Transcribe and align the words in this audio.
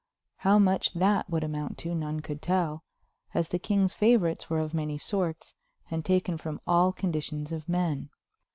How 0.37 0.57
much 0.57 0.95
that 0.95 1.29
would 1.29 1.43
amount 1.43 1.77
to 1.83 1.93
none 1.93 2.21
could 2.21 2.41
tell, 2.41 2.83
as 3.35 3.49
the 3.49 3.59
king's 3.59 3.93
favorites 3.93 4.49
were 4.49 4.57
of 4.57 4.73
many 4.73 4.97
sorts 4.97 5.53
and 5.91 6.03
taken 6.03 6.39
from 6.39 6.59
all 6.65 6.91
conditions 6.91 7.51
of 7.51 7.69
men. 7.69 8.09